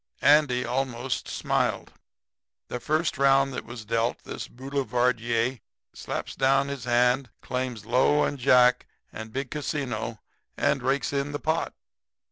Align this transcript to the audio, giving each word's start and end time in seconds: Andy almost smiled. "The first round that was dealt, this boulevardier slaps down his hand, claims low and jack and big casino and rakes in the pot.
Andy 0.23 0.65
almost 0.65 1.27
smiled. 1.27 1.93
"The 2.69 2.79
first 2.79 3.19
round 3.19 3.53
that 3.53 3.65
was 3.65 3.85
dealt, 3.85 4.23
this 4.23 4.47
boulevardier 4.47 5.59
slaps 5.93 6.35
down 6.35 6.69
his 6.69 6.85
hand, 6.85 7.29
claims 7.43 7.85
low 7.85 8.23
and 8.23 8.39
jack 8.39 8.87
and 9.13 9.31
big 9.31 9.51
casino 9.51 10.19
and 10.57 10.81
rakes 10.81 11.13
in 11.13 11.33
the 11.33 11.39
pot. 11.39 11.75